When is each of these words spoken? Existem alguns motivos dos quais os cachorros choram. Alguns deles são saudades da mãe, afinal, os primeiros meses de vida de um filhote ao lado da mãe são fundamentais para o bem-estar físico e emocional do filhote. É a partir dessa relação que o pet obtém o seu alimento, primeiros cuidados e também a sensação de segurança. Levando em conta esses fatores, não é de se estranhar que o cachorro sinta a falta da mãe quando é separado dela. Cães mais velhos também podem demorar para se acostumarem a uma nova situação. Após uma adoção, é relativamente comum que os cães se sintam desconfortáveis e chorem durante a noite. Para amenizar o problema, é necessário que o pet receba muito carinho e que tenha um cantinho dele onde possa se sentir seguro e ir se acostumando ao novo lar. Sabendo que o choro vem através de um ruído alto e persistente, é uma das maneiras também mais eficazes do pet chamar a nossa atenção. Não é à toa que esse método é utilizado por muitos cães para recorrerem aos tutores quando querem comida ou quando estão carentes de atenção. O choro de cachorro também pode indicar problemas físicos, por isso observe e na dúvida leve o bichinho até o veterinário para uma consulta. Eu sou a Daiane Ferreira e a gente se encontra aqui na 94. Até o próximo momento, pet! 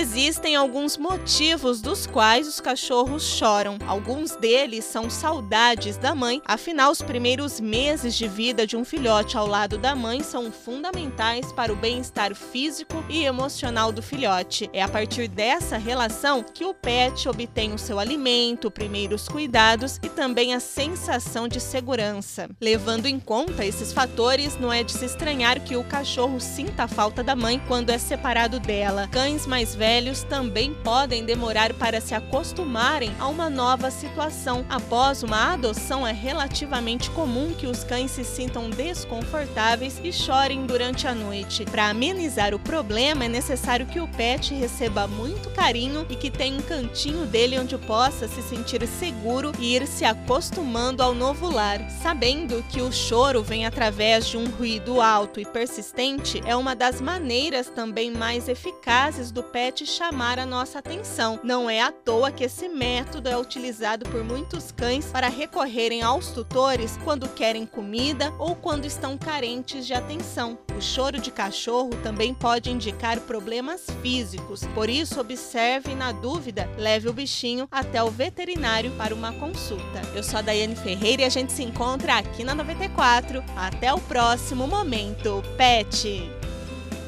Existem 0.00 0.56
alguns 0.56 0.96
motivos 0.96 1.82
dos 1.82 2.06
quais 2.06 2.48
os 2.48 2.58
cachorros 2.58 3.22
choram. 3.22 3.76
Alguns 3.86 4.34
deles 4.34 4.86
são 4.86 5.10
saudades 5.10 5.98
da 5.98 6.14
mãe, 6.14 6.40
afinal, 6.46 6.90
os 6.90 7.02
primeiros 7.02 7.60
meses 7.60 8.14
de 8.14 8.26
vida 8.26 8.66
de 8.66 8.78
um 8.78 8.84
filhote 8.84 9.36
ao 9.36 9.46
lado 9.46 9.76
da 9.76 9.94
mãe 9.94 10.22
são 10.22 10.50
fundamentais 10.50 11.52
para 11.52 11.70
o 11.70 11.76
bem-estar 11.76 12.34
físico 12.34 13.04
e 13.10 13.26
emocional 13.26 13.92
do 13.92 14.02
filhote. 14.02 14.70
É 14.72 14.82
a 14.82 14.88
partir 14.88 15.28
dessa 15.28 15.76
relação 15.76 16.42
que 16.42 16.64
o 16.64 16.72
pet 16.72 17.28
obtém 17.28 17.74
o 17.74 17.78
seu 17.78 17.98
alimento, 17.98 18.70
primeiros 18.70 19.28
cuidados 19.28 20.00
e 20.02 20.08
também 20.08 20.54
a 20.54 20.60
sensação 20.60 21.46
de 21.46 21.60
segurança. 21.60 22.48
Levando 22.58 23.04
em 23.04 23.20
conta 23.20 23.66
esses 23.66 23.92
fatores, 23.92 24.58
não 24.58 24.72
é 24.72 24.82
de 24.82 24.92
se 24.92 25.04
estranhar 25.04 25.60
que 25.60 25.76
o 25.76 25.84
cachorro 25.84 26.40
sinta 26.40 26.84
a 26.84 26.88
falta 26.88 27.22
da 27.22 27.36
mãe 27.36 27.60
quando 27.68 27.90
é 27.90 27.98
separado 27.98 28.58
dela. 28.58 29.06
Cães 29.12 29.46
mais 29.46 29.74
velhos 29.74 29.89
também 30.28 30.72
podem 30.72 31.24
demorar 31.24 31.74
para 31.74 32.00
se 32.00 32.14
acostumarem 32.14 33.12
a 33.18 33.26
uma 33.26 33.50
nova 33.50 33.90
situação. 33.90 34.64
Após 34.68 35.24
uma 35.24 35.52
adoção, 35.52 36.06
é 36.06 36.12
relativamente 36.12 37.10
comum 37.10 37.52
que 37.52 37.66
os 37.66 37.82
cães 37.82 38.12
se 38.12 38.24
sintam 38.24 38.70
desconfortáveis 38.70 40.00
e 40.04 40.12
chorem 40.12 40.64
durante 40.64 41.08
a 41.08 41.14
noite. 41.14 41.64
Para 41.64 41.88
amenizar 41.88 42.54
o 42.54 42.58
problema, 42.58 43.24
é 43.24 43.28
necessário 43.28 43.84
que 43.84 43.98
o 43.98 44.06
pet 44.06 44.54
receba 44.54 45.08
muito 45.08 45.50
carinho 45.50 46.06
e 46.08 46.14
que 46.14 46.30
tenha 46.30 46.56
um 46.56 46.62
cantinho 46.62 47.26
dele 47.26 47.58
onde 47.58 47.76
possa 47.76 48.28
se 48.28 48.42
sentir 48.42 48.86
seguro 48.86 49.50
e 49.58 49.74
ir 49.74 49.88
se 49.88 50.04
acostumando 50.04 51.02
ao 51.02 51.12
novo 51.12 51.50
lar. 51.50 51.80
Sabendo 52.00 52.64
que 52.70 52.80
o 52.80 52.92
choro 52.92 53.42
vem 53.42 53.66
através 53.66 54.28
de 54.28 54.36
um 54.36 54.48
ruído 54.48 55.00
alto 55.00 55.40
e 55.40 55.44
persistente, 55.44 56.40
é 56.46 56.54
uma 56.54 56.76
das 56.76 57.00
maneiras 57.00 57.68
também 57.68 58.12
mais 58.12 58.48
eficazes 58.48 59.32
do 59.32 59.42
pet 59.42 59.79
chamar 59.86 60.38
a 60.38 60.46
nossa 60.46 60.78
atenção. 60.78 61.38
Não 61.42 61.68
é 61.68 61.80
à 61.80 61.92
toa 61.92 62.30
que 62.30 62.44
esse 62.44 62.68
método 62.68 63.28
é 63.28 63.36
utilizado 63.36 64.08
por 64.10 64.24
muitos 64.24 64.72
cães 64.72 65.06
para 65.06 65.28
recorrerem 65.28 66.02
aos 66.02 66.28
tutores 66.28 66.98
quando 67.04 67.28
querem 67.28 67.66
comida 67.66 68.32
ou 68.38 68.54
quando 68.54 68.84
estão 68.84 69.16
carentes 69.16 69.86
de 69.86 69.94
atenção. 69.94 70.58
O 70.76 70.80
choro 70.80 71.18
de 71.18 71.30
cachorro 71.30 71.90
também 72.02 72.32
pode 72.32 72.70
indicar 72.70 73.20
problemas 73.20 73.86
físicos, 74.02 74.66
por 74.74 74.88
isso 74.88 75.20
observe 75.20 75.92
e 75.92 75.94
na 75.94 76.12
dúvida 76.12 76.68
leve 76.78 77.08
o 77.08 77.12
bichinho 77.12 77.68
até 77.70 78.02
o 78.02 78.10
veterinário 78.10 78.90
para 78.92 79.14
uma 79.14 79.32
consulta. 79.32 80.00
Eu 80.14 80.22
sou 80.22 80.38
a 80.38 80.42
Daiane 80.42 80.76
Ferreira 80.76 81.22
e 81.22 81.24
a 81.24 81.28
gente 81.28 81.52
se 81.52 81.62
encontra 81.62 82.16
aqui 82.16 82.44
na 82.44 82.54
94. 82.54 83.42
Até 83.56 83.92
o 83.92 84.00
próximo 84.00 84.66
momento, 84.66 85.42
pet! 85.56 86.39